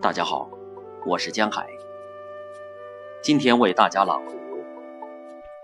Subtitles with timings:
[0.00, 0.48] 大家好，
[1.04, 1.68] 我是江海。
[3.20, 4.38] 今天为大家朗读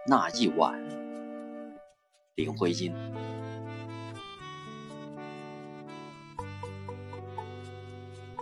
[0.09, 0.77] 那一晚，
[2.35, 2.93] 林徽因。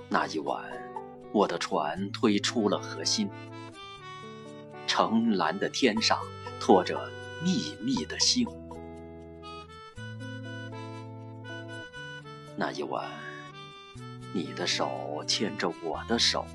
[0.09, 0.65] 那一晚，
[1.31, 3.29] 我的船推出了河心，
[4.87, 6.19] 澄蓝的天上
[6.59, 6.99] 托着
[7.45, 8.47] 密密的星。
[12.57, 13.05] 那一晚。
[14.35, 16.47] 你的手牵着我的手，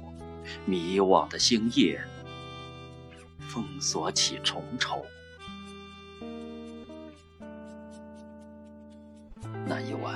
[0.65, 2.01] 迷惘的星夜，
[3.39, 5.05] 封锁起重愁。
[9.65, 10.15] 那一晚，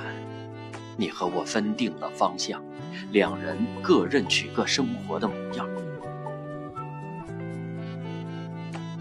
[0.96, 2.60] 你和我分定了方向，
[3.12, 5.68] 两人各任取各生活的模样。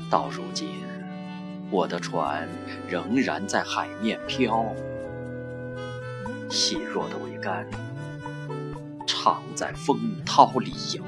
[0.10, 0.70] 到如今，
[1.72, 2.48] 我的船
[2.88, 4.66] 仍然在海面飘，
[6.50, 7.66] 细弱的桅杆。
[9.06, 11.04] 常在风涛里摇，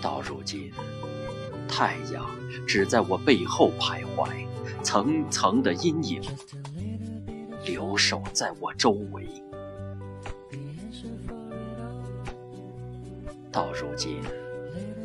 [0.00, 0.70] 到如今，
[1.68, 2.26] 太阳
[2.66, 4.28] 只在我背后徘徊，
[4.82, 6.22] 层层的阴影
[7.64, 9.26] 留守在我周围。
[13.50, 14.20] 到如今，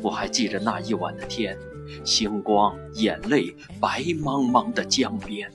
[0.02, 1.56] 我还记着那一晚的天，
[2.04, 5.50] 星光、眼泪，白茫茫的江边。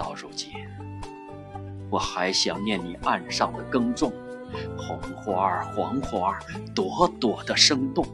[0.00, 0.50] 到如今，
[1.90, 4.10] 我还想念你岸上的耕种，
[4.74, 6.40] 红花儿、黄花儿，
[6.74, 8.06] 朵朵的生动。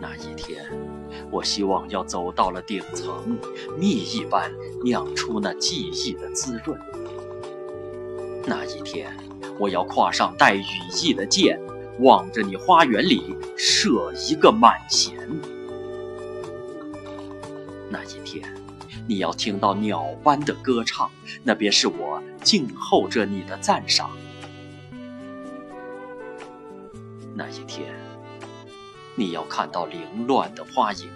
[0.00, 0.64] 那一天，
[1.30, 3.38] 我希望要走到了顶层，
[3.78, 4.50] 蜜一般
[4.82, 6.80] 酿出那记忆的滋润。
[8.46, 9.14] 那一天，
[9.58, 11.60] 我要跨上带羽翼的箭，
[11.98, 15.14] 望着你花园里射一个满弦。
[17.92, 18.48] 那一天，
[19.08, 21.10] 你要听到鸟般的歌唱，
[21.42, 24.08] 那便是我静候着你的赞赏。
[27.34, 27.92] 那一天，
[29.16, 31.10] 你要看到凌乱的花影，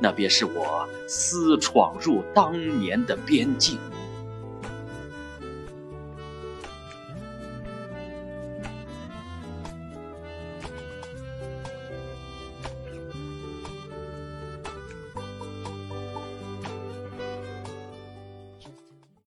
[0.00, 3.78] 那便是我私闯入当年的边境。